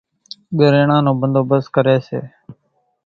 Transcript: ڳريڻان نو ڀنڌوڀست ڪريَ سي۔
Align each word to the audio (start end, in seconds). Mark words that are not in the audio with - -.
ڳريڻان 0.57 1.03
نو 1.05 1.11
ڀنڌوڀست 1.19 1.67
ڪريَ 1.75 1.95
سي۔ 2.07 2.19